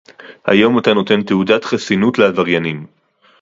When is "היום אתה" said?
0.45-0.93